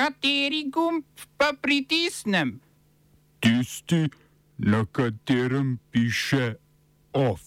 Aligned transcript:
Kateri 0.00 0.64
gumb 0.72 1.04
pa 1.36 1.52
pritisnem? 1.60 2.54
Tisti, 3.40 4.08
na 4.58 4.86
katerem 4.92 5.78
piše 5.92 6.54
OF. 7.12 7.40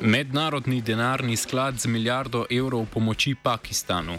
Mednarodni 0.00 0.80
denarni 0.80 1.36
sklad 1.36 1.78
z 1.78 1.86
milijardo 1.86 2.46
evrov 2.50 2.86
pomoči 2.94 3.34
Pakistanu. 3.42 4.16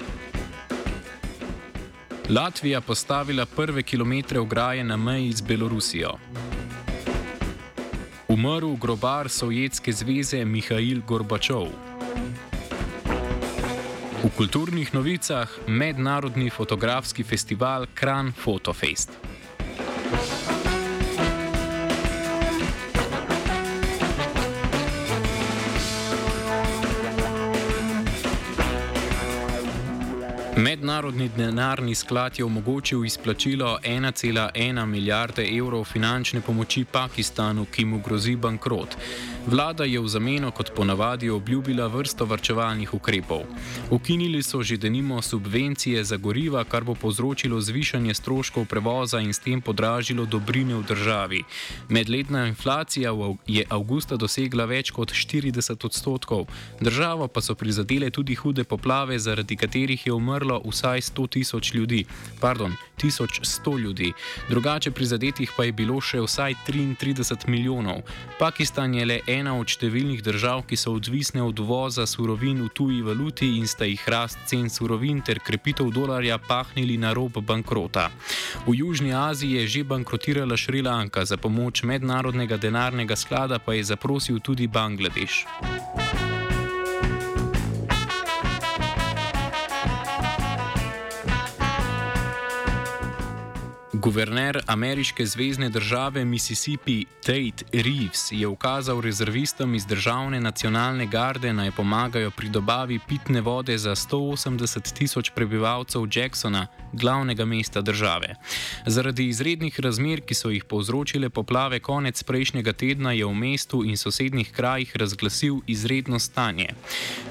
Latvija 2.29 2.81
postavila 2.81 3.45
prve 3.45 3.83
kilometre 3.83 4.39
ograje 4.39 4.83
na 4.83 4.97
meji 4.97 5.31
z 5.31 5.41
Belorusijo. 5.41 6.13
Umrl 8.27 8.75
grobar 8.75 9.29
Sovjetske 9.29 9.91
zveze 9.91 10.45
Mihajl 10.45 11.01
Gorbačov. 11.07 11.67
V 14.27 14.31
kulturnih 14.35 14.91
novicah 14.93 15.47
mednarodni 15.67 16.49
fotografski 16.49 17.23
festival 17.23 17.87
Kran 17.95 18.33
Photofest. 18.35 19.09
Mednarodni 30.57 31.29
denarni 31.37 31.95
sklad 31.95 32.39
je 32.39 32.45
omogočil 32.45 33.05
izplačilo 33.05 33.79
1,1 33.83 34.85
milijarde 34.85 35.47
evrov 35.57 35.83
finančne 35.83 36.41
pomoči 36.41 36.85
Pakistanu, 36.91 37.65
ki 37.65 37.85
mu 37.85 38.01
grozi 38.03 38.35
bankrot. 38.35 38.97
Vlada 39.47 39.85
je 39.87 39.95
v 39.95 40.07
zameno, 40.07 40.51
kot 40.51 40.73
ponavadi, 40.75 41.29
obljubila 41.29 41.87
vrsto 41.87 42.25
varčevalnih 42.25 42.93
ukrepov. 42.93 43.45
Ukinili 43.91 44.43
so 44.43 44.59
že 44.63 44.77
denimo 44.77 45.21
subvencije 45.21 46.03
za 46.03 46.17
goriva, 46.17 46.63
kar 46.63 46.83
bo 46.83 46.95
povzročilo 46.95 47.61
zvišanje 47.61 48.13
stroškov 48.13 48.65
prevoza 48.65 49.19
in 49.23 49.31
s 49.33 49.39
tem 49.39 49.61
podražilo 49.61 50.25
dobrine 50.25 50.75
v 50.75 50.83
državi. 50.83 51.43
Medletna 51.89 52.47
inflacija 52.47 53.11
je 53.47 53.63
avgusta 53.69 54.17
dosegla 54.19 54.65
več 54.65 54.91
kot 54.91 55.15
40 55.15 55.85
odstotkov, 55.85 56.51
državo 56.81 57.27
pa 57.27 57.41
so 57.41 57.55
prizadele 57.55 58.11
tudi 58.11 58.35
hude 58.35 58.63
poplave, 58.63 59.19
zaradi 59.19 59.55
katerih 59.55 60.07
je 60.07 60.13
umrlo 60.13 60.59
vsaj 60.65 61.01
100 61.01 61.29
tisoč 61.29 61.73
ljudi, 61.73 62.03
pardon, 62.41 62.75
1100 62.99 63.79
ljudi, 63.79 64.13
drugače 64.49 64.91
prizadetih 64.91 65.51
pa 65.57 65.63
je 65.63 65.71
bilo 65.71 66.01
še 66.01 66.19
vsaj 66.19 66.53
33 66.67 67.47
milijonov. 67.47 68.03
Pakistan 68.39 68.93
je 68.93 69.05
le 69.05 69.19
ena 69.39 69.53
od 69.57 69.69
številnih 69.69 70.21
držav, 70.25 70.63
ki 70.67 70.77
so 70.79 70.93
odvisne 70.97 71.43
od 71.45 71.59
uvoza 71.63 72.05
surovin 72.09 72.61
v 72.65 72.69
tuji 72.73 73.01
valuti 73.05 73.53
in 73.57 73.67
sta 73.69 73.85
jih 73.85 74.03
rast 74.09 74.39
cen 74.49 74.69
surovin 74.69 75.21
ter 75.21 75.39
krepitev 75.39 75.91
dolarja 75.93 76.37
pahnili 76.37 76.97
na 76.97 77.13
rob 77.13 77.39
bankrota. 77.41 78.09
V 78.67 78.77
Južni 78.81 79.13
Aziji 79.13 79.61
je 79.61 79.67
že 79.67 79.83
bankrotirala 79.83 80.57
Šrilanka, 80.57 81.25
za 81.25 81.37
pomoč 81.37 81.83
mednarodnega 81.83 82.57
denarnega 82.57 83.15
sklada 83.15 83.59
pa 83.59 83.73
je 83.73 83.83
zaprosil 83.83 84.39
tudi 84.39 84.67
Bangladeš. 84.67 85.45
Guverner 94.07 94.61
ameriške 94.65 95.25
zvezdne 95.25 95.69
države 95.69 96.25
Mississippi 96.25 97.05
Tate 97.21 97.65
Reeves 97.73 98.31
je 98.31 98.47
ukazal 98.47 99.01
rezervistom 99.01 99.75
iz 99.75 99.85
državne 99.85 100.39
nacionalne 100.39 101.05
garde 101.05 101.53
naj 101.53 101.71
pomagajo 101.71 102.31
pri 102.31 102.49
dobavi 102.49 102.99
pitne 103.07 103.41
vode 103.41 103.77
za 103.77 103.95
180 103.95 104.93
tisoč 104.93 105.31
prebivalcev 105.35 106.01
Jacksona, 106.15 106.67
glavnega 106.93 107.45
mesta 107.45 107.81
države. 107.81 108.35
Zaradi 108.85 109.27
izrednih 109.27 109.79
razmer, 109.79 110.21
ki 110.21 110.33
so 110.33 110.49
jih 110.49 110.63
povzročile 110.63 111.29
poplave 111.29 111.79
konec 111.79 112.23
prejšnjega 112.23 112.73
tedna, 112.73 113.11
je 113.11 113.25
v 113.25 113.33
mestu 113.33 113.83
in 113.83 113.97
sosednjih 113.97 114.51
krajih 114.51 114.95
razglasil 114.95 115.59
izredno 115.67 116.19
stanje. 116.19 116.69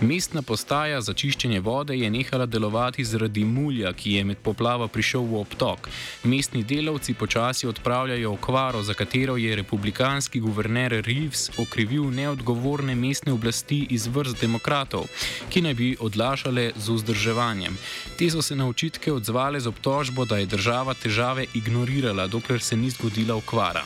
Mestna 0.00 0.42
postaja 0.42 1.00
za 1.00 1.14
čiščenje 1.14 1.60
vode 1.60 1.96
je 1.96 2.10
nehala 2.10 2.46
delovati 2.46 3.04
zaradi 3.04 3.44
mulja, 3.44 3.92
ki 3.92 4.12
je 4.12 4.24
med 4.24 4.38
poplavo 4.38 4.88
prišel 4.88 5.24
v 5.24 5.40
obtok. 5.40 5.88
Mestni 6.24 6.65
delavci 6.66 7.14
počasi 7.14 7.66
odpravljajo 7.66 8.32
okvaro, 8.32 8.82
za 8.82 8.94
katero 8.94 9.36
je 9.36 9.56
republikanski 9.56 10.40
guverner 10.40 10.92
Reeves 11.06 11.50
okrivil 11.58 12.10
neodgovorne 12.10 12.94
mestne 12.94 13.32
oblasti 13.32 13.86
iz 13.90 14.06
vrst 14.06 14.40
demokratov, 14.40 15.06
ki 15.50 15.62
naj 15.62 15.74
bi 15.74 15.96
odlašale 16.00 16.72
z 16.76 16.88
vzdrževanjem. 16.88 17.78
Te 18.18 18.30
so 18.30 18.42
se 18.42 18.56
na 18.56 18.68
očitke 18.68 19.12
odzvale 19.12 19.60
z 19.60 19.66
obtožbo, 19.66 20.24
da 20.24 20.38
je 20.38 20.46
država 20.46 20.94
težave 20.94 21.46
ignorirala, 21.54 22.26
dokler 22.26 22.60
se 22.60 22.76
ni 22.76 22.90
zgodila 22.90 23.36
okvara. 23.36 23.84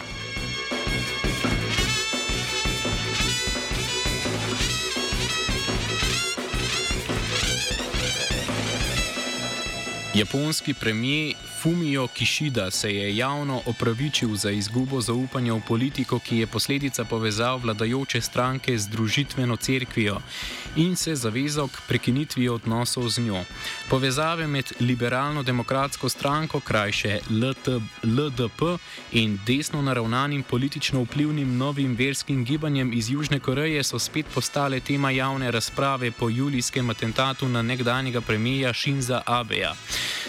Japonski 10.14 10.74
premijer 10.74 11.49
Fumio 11.62 12.06
Kishida 12.06 12.70
se 12.70 12.94
je 12.94 13.16
javno 13.16 13.62
opravičil 13.66 14.34
za 14.34 14.50
izgubo 14.50 15.00
zaupanja 15.00 15.54
v 15.54 15.60
politiko, 15.68 16.18
ki 16.18 16.38
je 16.38 16.46
posledica 16.46 17.04
povezav 17.04 17.60
vladajoče 17.60 18.20
stranke 18.20 18.78
z 18.78 18.88
družitveno 18.88 19.56
cerkvijo 19.56 20.20
in 20.76 20.96
se 20.96 21.14
zavezal 21.14 21.68
k 21.68 21.82
prekinitvi 21.88 22.48
odnosov 22.48 23.08
z 23.08 23.20
njo. 23.20 23.44
Povezave 23.90 24.46
med 24.46 24.72
liberalno-demokratsko 24.80 26.08
stranko, 26.08 26.60
krajše 26.60 27.18
LT, 27.30 27.68
LDP, 28.02 28.78
in 29.12 29.38
desno 29.46 29.82
naravnanim 29.82 30.42
politično 30.42 31.02
vplivnim 31.02 31.56
novim 31.56 31.94
verskim 31.94 32.44
gibanjem 32.44 32.92
iz 32.92 33.10
Južne 33.10 33.40
Koreje 33.40 33.84
so 33.84 33.98
spet 33.98 34.26
postale 34.34 34.80
tema 34.80 35.10
javne 35.10 35.50
razprave 35.50 36.10
po 36.10 36.28
julijskem 36.28 36.90
atentatu 36.90 37.48
na 37.48 37.62
nekdanjega 37.62 38.20
premijeja 38.20 38.72
Shinza 38.74 39.22
Abeja. 39.26 39.74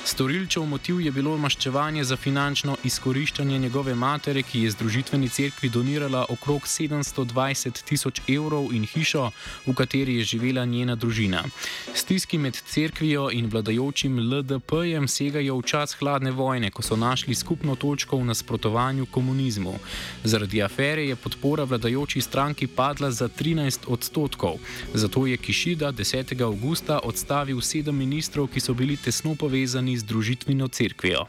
Storilčev 0.04 0.66
motiv 0.66 1.02
je 1.02 1.12
bilo 1.12 1.36
maščevanje 1.38 2.04
za 2.04 2.16
finančno 2.18 2.76
izkoriščanje 2.84 3.58
njegove 3.60 3.94
matere, 3.96 4.42
ki 4.42 4.64
je 4.64 4.72
združitveni 4.72 5.30
cerkvi 5.30 5.70
donirala 5.70 6.26
okrog 6.30 6.66
720 6.66 7.84
tisoč 7.86 8.22
evrov 8.28 8.74
in 8.74 8.88
hišo, 8.90 9.28
v 9.66 9.76
kateri 9.78 10.16
je 10.16 10.24
živela 10.34 10.66
njena 10.66 10.96
družina. 10.96 11.44
Stiski 11.94 12.38
med 12.38 12.58
cerkvijo 12.58 13.28
in 13.32 13.50
vladajočim 13.54 14.18
LDP-jem 14.20 15.08
segajo 15.08 15.60
v 15.60 15.68
čas 15.70 15.94
hladne 16.00 16.32
vojne, 16.32 16.72
ko 16.72 16.82
so 16.82 16.98
našli 16.98 17.36
skupno 17.36 17.76
točko 17.76 18.18
v 18.18 18.26
nasprotovanju 18.32 19.06
komunizmu. 19.06 19.76
Zaradi 20.24 20.64
afere 20.64 21.06
je 21.06 21.16
podpora 21.16 21.64
vladajoči 21.64 22.22
stranki 22.22 22.68
padla 22.68 23.12
za 23.12 23.30
13 23.30 23.86
odstotkov. 23.88 24.58
Zato 24.94 25.28
je 25.28 25.38
Kišida 25.38 25.92
10. 25.92 26.42
augusta 26.42 27.00
odstavil 27.04 27.62
sedem 27.62 27.96
ministrov, 27.96 28.48
ki 28.48 28.60
so 28.60 28.74
bili 28.74 28.98
tesno 28.98 29.36
povezani 29.36 29.91
povezani 29.92 29.98
z 29.98 30.04
družitveno 30.04 30.68
cerkvijo. 30.68 31.28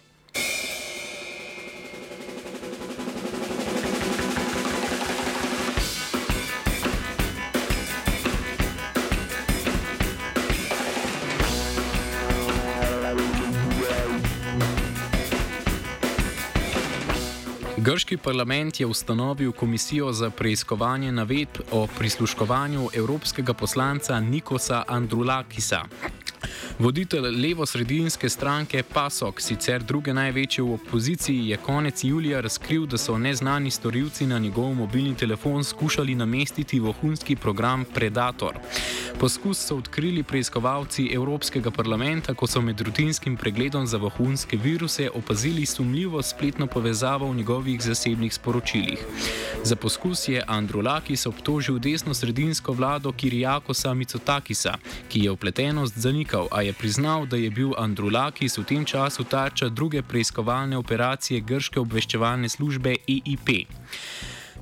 Grški 17.83 18.17
parlament 18.17 18.81
je 18.81 18.87
ustanovil 18.87 19.53
komisijo 19.53 20.13
za 20.13 20.31
preiskovanje 20.31 21.13
navedb 21.13 21.67
o 21.73 21.89
prisluškovanju 21.99 22.89
evropskega 22.95 23.55
poslanca 23.55 24.21
Nikosa 24.21 24.85
Andrulakisa. 24.89 25.83
Voditelj 26.79 27.29
levo-sredinske 27.37 28.29
stranke 28.29 28.83
PASOK, 28.83 29.41
sicer 29.41 29.83
druge 29.83 30.15
največje 30.15 30.65
v 30.65 30.73
opoziciji, 30.75 31.49
je 31.49 31.57
konec 31.57 32.05
julija 32.05 32.41
razkril, 32.41 32.87
da 32.87 32.99
so 32.99 33.19
neznani 33.19 33.71
storilci 33.71 34.27
na 34.27 34.39
njegov 34.39 34.75
mobilni 34.75 35.15
telefon 35.15 35.65
skušali 35.65 36.15
namestiti 36.15 36.81
vohunski 36.81 37.37
program 37.37 37.85
Predator. 37.85 38.59
Poskus 39.21 39.59
so 39.59 39.77
odkrili 39.77 40.23
preiskovalci 40.23 41.11
Evropskega 41.13 41.71
parlamenta, 41.71 42.35
ko 42.35 42.47
so 42.47 42.61
med 42.61 42.81
rutinskim 42.81 43.37
pregledom 43.37 43.87
za 43.87 43.97
vohunske 43.97 44.57
viruse 44.57 45.11
opazili 45.15 45.67
sumljivo 45.67 46.23
spletno 46.23 46.67
povezavo 46.67 47.31
v 47.31 47.37
njegovih 47.37 47.83
zasebnih 47.83 48.35
sporočilih. 48.35 49.07
Za 49.65 49.77
poskus 49.77 50.29
je 50.29 50.43
Andrulakis 50.47 51.27
obtožil 51.27 51.79
desno-sredinsko 51.79 52.73
vlado 52.73 53.13
Kirijakosa 53.13 53.95
Mitsotakisa, 53.95 54.75
ki 55.09 55.25
je 55.25 55.31
vpletenost 55.31 55.99
zanikal, 55.99 56.49
a 56.51 56.62
je 56.63 56.73
priznal, 56.73 57.27
da 57.27 57.37
je 57.37 57.51
bil 57.51 57.75
Andrulakis 57.79 58.59
v 58.59 58.65
tem 58.65 58.85
času 58.85 59.25
tarča 59.25 59.69
druge 59.69 60.03
preiskovalne 60.03 60.77
operacije 60.77 61.41
grške 61.41 61.81
obveščevalne 61.81 62.49
službe 62.49 62.97
EIP. 63.09 63.51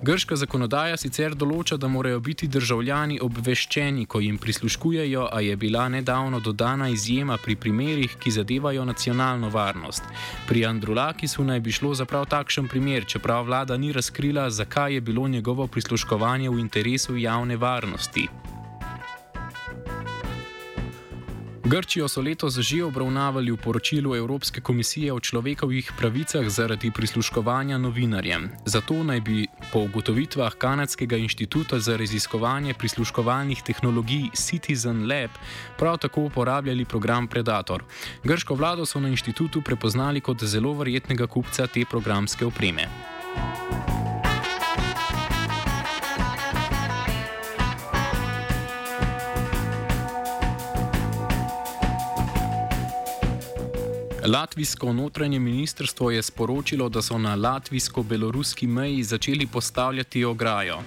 Grška 0.01 0.37
zakonodaja 0.41 0.97
sicer 0.97 1.35
določa, 1.37 1.77
da 1.77 1.89
morajo 1.93 2.23
biti 2.25 2.47
državljani 2.49 3.19
obveščeni, 3.21 4.07
ko 4.09 4.23
jim 4.25 4.39
prisluškujejo, 4.41 5.27
a 5.29 5.41
je 5.45 5.57
bila 5.61 5.83
nedavno 5.93 6.41
dodana 6.41 6.89
izjema 6.89 7.37
pri 7.37 7.57
primerih, 7.61 8.15
ki 8.17 8.33
zadevajo 8.33 8.87
nacionalno 8.89 9.51
varnost. 9.53 10.09
Pri 10.49 10.65
Andrulakisu 10.65 11.45
naj 11.45 11.61
bi 11.61 11.75
šlo 11.77 11.93
za 11.95 12.09
prav 12.09 12.25
takšen 12.33 12.71
primer, 12.73 13.05
čeprav 13.05 13.45
vlada 13.45 13.77
ni 13.77 13.93
razkrila, 13.93 14.49
zakaj 14.51 14.95
je 14.95 15.05
bilo 15.05 15.29
njegovo 15.29 15.67
prisluškovanje 15.67 16.49
v 16.49 16.65
interesu 16.65 17.21
javne 17.21 17.61
varnosti. 17.61 18.29
Grčijo 21.71 22.09
so 22.09 22.19
letos 22.21 22.59
že 22.59 22.83
obravnavali 22.83 23.55
v 23.55 23.57
poročilu 23.57 24.17
Evropske 24.19 24.61
komisije 24.61 25.13
o 25.13 25.21
človekovih 25.21 25.93
pravicah 25.99 26.49
zaradi 26.49 26.91
prisluškovanja 26.91 27.79
novinarjem. 27.79 28.51
Zato 28.67 29.05
naj 29.05 29.21
bi 29.21 29.47
po 29.73 29.87
ugotovitvah 29.87 30.55
Kanadskega 30.59 31.17
inštituta 31.17 31.79
za 31.79 31.97
raziskovanje 31.97 32.75
prisluškovalnih 32.75 33.63
tehnologij 33.63 34.35
Citizen 34.35 35.07
Lab 35.07 35.31
prav 35.79 35.99
tako 35.99 36.27
uporabljali 36.27 36.85
program 36.85 37.29
Predator. 37.29 37.85
Grško 38.25 38.55
vlado 38.55 38.87
so 38.87 39.01
na 39.01 39.09
inštitutu 39.09 39.63
prepoznali 39.63 40.21
kot 40.21 40.43
zelo 40.43 40.75
verjetnega 40.75 41.27
kupca 41.27 41.67
te 41.67 41.85
programske 41.91 42.47
opreme. 42.47 42.89
Latvijsko 54.27 54.93
notranje 54.93 55.39
ministrstvo 55.39 56.11
je 56.11 56.23
sporočilo, 56.23 56.89
da 56.89 57.03
so 57.03 57.19
na 57.19 57.37
latvijsko-beloruski 57.37 58.67
meji 58.67 59.03
začeli 59.03 59.47
postavljati 59.47 60.25
ograjo. 60.25 60.79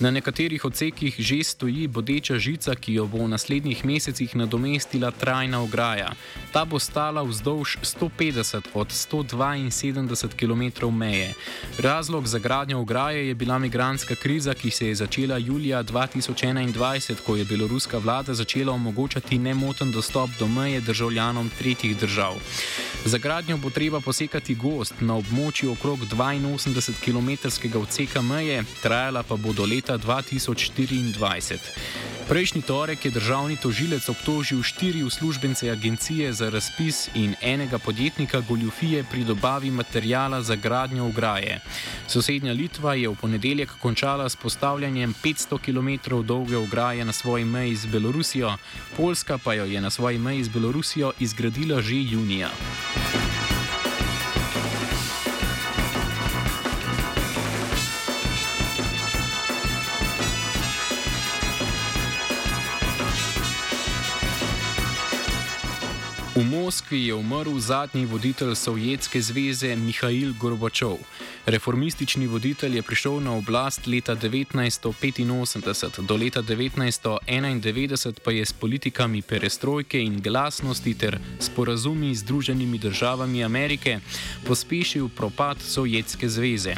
Na 0.00 0.10
nekaterih 0.10 0.64
odsekih 0.64 1.14
že 1.18 1.42
stoji 1.44 1.86
bodeča 1.86 2.38
žica, 2.38 2.74
ki 2.74 2.94
jo 2.94 3.06
bo 3.06 3.18
v 3.18 3.28
naslednjih 3.28 3.84
mesecih 3.84 4.36
nadomestila 4.36 5.10
trajna 5.10 5.62
ograja. 5.62 6.12
Ta 6.52 6.64
bo 6.64 6.78
stala 6.78 7.22
vzdolž 7.22 7.76
150 7.82 8.62
od 8.74 8.88
172 8.88 10.28
km 10.36 10.86
meje. 10.96 11.34
Razlog 11.78 12.26
za 12.26 12.38
gradnjo 12.38 12.78
ograje 12.78 13.28
je 13.28 13.34
bila 13.34 13.58
migranska 13.58 14.14
kriza, 14.14 14.54
ki 14.54 14.70
se 14.70 14.88
je 14.88 14.94
začela 14.94 15.38
julija 15.38 15.82
2021, 15.82 17.14
ko 17.26 17.36
je 17.36 17.44
beloruska 17.44 17.98
vlada 17.98 18.34
začela 18.34 18.72
omogočati 18.72 19.38
nemoten 19.38 19.92
dostop 19.92 20.30
do 20.38 20.48
meje 20.48 20.80
državljanom 20.80 21.50
tretjih 21.58 21.96
držav. 21.96 22.34
Za 23.04 23.18
gradnjo 23.18 23.56
bo 23.56 23.70
treba 23.70 24.00
posekati 24.00 24.54
gost 24.54 24.94
na 25.00 25.14
območju 25.14 25.72
okrog 25.72 25.98
82 25.98 26.92
km 27.04 27.48
odseka 27.78 28.22
meje, 28.22 28.64
trajala 28.82 29.22
pa 29.22 29.36
bo 29.36 29.52
do 29.52 29.64
leta 29.64 29.98
2024. 29.98 31.58
Prejšnji 32.28 32.62
torek 32.62 33.04
je 33.04 33.10
državni 33.10 33.56
tožilec 33.56 34.08
obtožil 34.08 34.62
štiri 34.62 35.02
uslužbence 35.06 35.70
agencije 35.70 36.32
za 36.32 36.50
razpis 36.50 37.08
in 37.14 37.34
enega 37.40 37.78
podjetnika 37.78 38.40
goljufije 38.40 39.04
pri 39.10 39.24
dobavi 39.24 39.70
materijala 39.70 40.42
za 40.42 40.56
gradnjo 40.56 41.06
ograje. 41.06 41.60
Sosednja 42.08 42.52
Litva 42.52 42.94
je 42.94 43.08
v 43.08 43.14
ponedeljek 43.14 43.70
končala 43.78 44.28
s 44.28 44.36
postavljanjem 44.36 45.14
500 45.24 45.58
km 45.62 46.26
dolge 46.26 46.56
ograje 46.56 47.04
na 47.04 47.12
svoji 47.12 47.44
meji 47.44 47.76
z 47.76 47.86
Belorusijo, 47.86 48.56
Poljska 48.96 49.38
pa 49.38 49.54
jo 49.54 49.64
je 49.64 49.80
na 49.80 49.90
svoji 49.90 50.18
meji 50.18 50.44
z 50.44 50.48
Belorusijo 50.48 51.12
izgradila 51.20 51.80
že 51.80 51.94
junija. 51.94 52.50
Moskvi 66.76 67.06
je 67.06 67.14
umrl 67.14 67.58
zadnji 67.58 68.04
voditelj 68.06 68.54
Sovjetske 68.54 69.20
zveze 69.20 69.76
Mihajl 69.76 70.34
Gorbačov. 70.40 70.98
Reformistični 71.46 72.26
voditelj 72.26 72.76
je 72.76 72.82
prišel 72.82 73.20
na 73.22 73.32
oblast 73.32 73.86
leta 73.86 74.16
1985, 74.16 76.02
do 76.06 76.16
leta 76.16 76.42
1991 76.42 78.18
pa 78.24 78.30
je 78.32 78.46
s 78.46 78.52
politikami 78.52 79.22
perestrojke 79.22 80.00
in 80.02 80.20
glasnosti 80.20 80.94
ter 80.94 81.18
sporazumi 81.38 82.14
z 82.14 82.18
Združenimi 82.18 82.78
državami 82.78 83.44
Amerike 83.44 84.00
pospešil 84.46 85.08
propad 85.08 85.62
Sovjetske 85.62 86.28
zveze. 86.28 86.74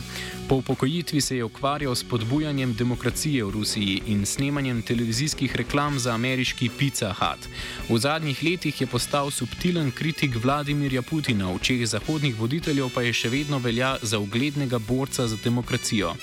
Po 0.49 0.55
upokojitvi 0.55 1.21
se 1.21 1.37
je 1.37 1.45
ukvarjal 1.45 1.95
s 1.95 2.05
podbujanjem 2.05 2.75
demokracije 2.75 3.45
v 3.45 3.51
Rusiji 3.51 4.03
in 4.07 4.27
snemanjem 4.27 4.83
televizijskih 4.83 5.57
reklam 5.57 5.99
za 5.99 6.15
ameriški 6.15 6.71
Pizza 6.79 7.13
Hut. 7.13 7.49
V 7.89 7.99
zadnjih 7.99 8.43
letih 8.43 8.81
je 8.81 8.87
postal 8.87 9.31
subtilen 9.31 9.91
kritik 9.91 10.37
Vladimirja 10.43 11.03
Putina, 11.03 11.47
v 11.47 11.55
očeh 11.55 11.87
zahodnih 11.87 12.37
voditeljev 12.41 12.89
pa 12.95 13.03
je 13.03 13.13
še 13.13 13.29
vedno 13.29 13.59
velja 13.59 13.97
za 14.03 14.19
uglednega 14.59 14.79
borca 14.79 15.27
za 15.27 15.37
demokracijo. 15.45 16.15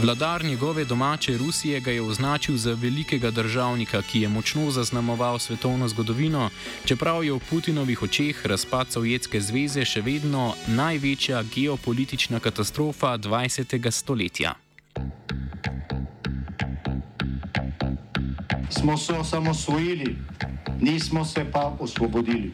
Vladar 0.00 0.44
njegove 0.44 0.84
domače 0.84 1.36
Rusije 1.36 1.80
ga 1.80 1.90
je 1.90 2.02
označil 2.02 2.56
za 2.56 2.72
velikega 2.72 3.30
državnika, 3.30 4.02
ki 4.02 4.20
je 4.20 4.28
močno 4.28 4.70
zaznamoval 4.70 5.38
svetovno 5.38 5.88
zgodovino, 5.88 6.50
čeprav 6.84 7.24
je 7.24 7.32
v 7.32 7.40
Putinovih 7.50 8.02
očeh 8.02 8.46
razpad 8.46 8.92
Sovjetske 8.92 9.40
zveze 9.40 9.84
še 9.84 10.00
vedno 10.00 10.54
največja 10.66 11.42
geopolitična 11.54 12.40
katastrofa 12.40 13.18
20. 13.18 13.90
stoletja. 13.90 14.54
Smo 18.70 18.96
se 18.96 19.12
osamosvojili, 19.12 20.16
nismo 20.80 21.24
se 21.24 21.44
pa 21.52 21.76
osvobodili. 21.80 22.52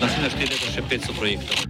Naslednje 0.00 0.30
število 0.30 0.64
je 0.66 0.72
še 0.74 0.82
500 0.90 1.18
projektov. 1.18 1.69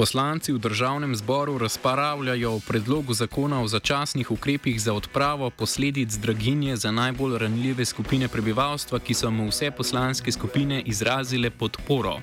Poslanci 0.00 0.52
v 0.52 0.58
državnem 0.58 1.12
zboru 1.16 1.58
razpravljajo 1.58 2.54
o 2.54 2.60
predlogu 2.68 3.12
zakona 3.14 3.60
o 3.60 3.68
začasnih 3.68 4.30
ukrepih 4.30 4.80
za 4.82 4.94
odpravo 4.94 5.50
posledic 5.50 6.14
draginje 6.16 6.76
za 6.76 6.90
najbolj 6.90 7.38
ranljive 7.38 7.84
skupine 7.84 8.28
prebivalstva, 8.28 8.98
ki 8.98 9.14
so 9.14 9.30
mu 9.30 9.50
vse 9.50 9.70
poslanske 9.70 10.32
skupine 10.32 10.80
izrazile 10.86 11.50
podporo. 11.50 12.16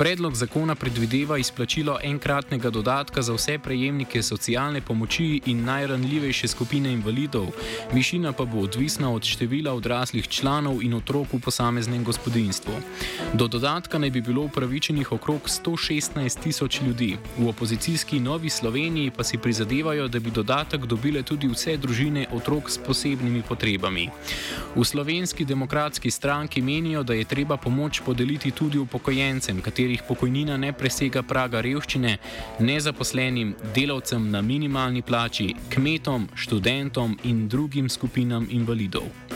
Predlog 0.00 0.34
zakona 0.34 0.74
predvideva 0.74 1.36
izplačilo 1.38 1.98
enkratnega 2.02 2.70
dodatka 2.70 3.22
za 3.22 3.34
vse 3.34 3.58
prejemnike 3.58 4.22
socialne 4.22 4.80
pomoči 4.80 5.40
in 5.46 5.64
najranljivejše 5.64 6.48
skupine 6.48 6.92
invalidov, 6.92 7.50
višina 7.92 8.32
pa 8.32 8.44
bo 8.44 8.62
odvisna 8.64 9.12
od 9.12 9.24
števila 9.24 9.74
odraslih 9.74 10.28
članov 10.28 10.82
in 10.82 10.94
otrok 10.94 11.32
v 11.32 11.40
posameznem 11.40 12.04
gospodinstvu. 12.04 12.72
Do 13.34 13.48
dodatka 13.48 13.98
naj 13.98 14.10
bi 14.10 14.20
bilo 14.20 14.42
upravičenih 14.42 15.12
okrog 15.12 15.40
116 15.48 16.42
tisoč 16.42 16.80
ljudi. 16.80 17.16
V 17.38 17.48
opozicijski 17.48 18.20
Novi 18.20 18.50
Sloveniji 18.50 19.10
pa 19.16 19.24
si 19.24 19.38
prizadevajo, 19.38 20.08
da 20.08 20.20
bi 20.20 20.30
dodatek 20.30 20.86
dobile 20.86 21.22
tudi 21.22 21.48
vse 21.48 21.76
družine 21.76 22.26
otrok 22.32 22.70
s 22.70 22.78
posebnimi 22.78 23.42
potrebami. 23.48 24.08
V 24.76 24.84
slovenski 24.84 25.44
demokratski 25.44 26.10
stranki 26.10 26.62
menijo, 26.62 27.02
da 27.02 27.14
je 27.14 27.24
treba 27.24 27.56
pomoč 27.56 28.00
podeliti 28.00 28.50
tudi 28.50 28.78
upokojencem, 28.78 29.60
katerih 29.90 30.02
pokojnina 30.06 30.56
ne 30.56 30.72
presega 30.72 31.22
praga 31.22 31.60
revščine, 31.60 32.18
nezaposlenim, 32.60 33.54
delavcem 33.74 34.30
na 34.30 34.40
minimalni 34.40 35.02
plači, 35.02 35.54
kmetom, 35.70 36.28
študentom 36.34 37.18
in 37.24 37.48
drugim 37.48 37.88
skupinam 37.88 38.46
invalidov. 38.50 39.29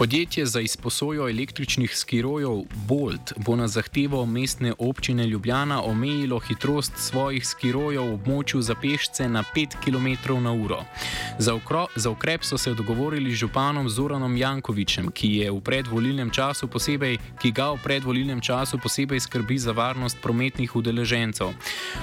Podjetje 0.00 0.46
za 0.46 0.60
izposojo 0.60 1.28
električnih 1.28 1.96
skirojev 1.96 2.62
Bolt 2.88 3.32
bo 3.36 3.56
na 3.56 3.68
zahtevo 3.68 4.26
mestne 4.26 4.72
občine 4.78 5.26
Ljubljana 5.26 5.82
omejilo 5.82 6.38
hitrost 6.38 6.92
svojih 6.96 7.46
skirojev 7.46 8.02
v 8.02 8.14
območju 8.14 8.62
za 8.62 8.74
pešce 8.74 9.28
na 9.28 9.44
5 9.54 9.76
km/h. 9.84 10.84
Za, 11.38 11.58
za 11.96 12.10
ukrep 12.10 12.44
so 12.44 12.58
se 12.58 12.74
dogovorili 12.74 13.30
z 13.30 13.34
županom 13.34 13.88
Zoranom 13.88 14.36
Jankovičem, 14.36 15.10
ki, 15.12 15.50
v 15.50 15.60
posebej, 16.72 17.18
ki 17.42 17.52
ga 17.52 17.70
v 17.72 17.82
predvolilnem 17.84 18.40
času 18.40 18.78
posebej 18.78 19.20
skrbi 19.20 19.58
za 19.58 19.72
varnost 19.72 20.16
prometnih 20.22 20.76
udeležencev. 20.76 21.52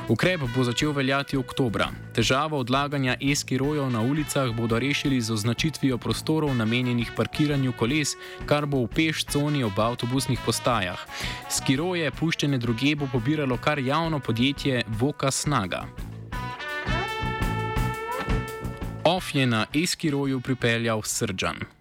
Ukrep 0.07 0.41
bo 0.55 0.63
začel 0.63 0.91
veljati 0.91 1.37
oktobra. 1.37 1.89
Težavo 2.13 2.59
odlaganja 2.59 3.17
e-skirojev 3.21 3.89
na 3.89 4.01
ulicah 4.01 4.53
bodo 4.53 4.79
rešili 4.79 5.21
z 5.21 5.33
označitvijo 5.33 5.97
prostorov 5.97 6.55
namenjenih 6.55 7.11
parkiranju 7.15 7.73
koles, 7.87 8.17
kar 8.45 8.65
bo 8.65 8.83
v 8.83 8.91
peš 8.91 9.23
coni 9.31 9.63
ob 9.63 9.79
avtobusnih 9.79 10.39
postajah. 10.45 10.99
Skiroje, 11.49 12.11
puščene 12.11 12.59
druge, 12.59 12.95
bo 12.95 13.07
pobiralo 13.07 13.57
kar 13.57 13.79
javno 13.79 14.19
podjetje 14.19 14.83
Voka 14.99 15.31
Snaga. 15.31 15.87
Off 19.03 19.35
je 19.35 19.47
na 19.47 19.65
e-skiroju 19.73 20.41
pripeljal 20.41 21.01
Srđan. 21.01 21.76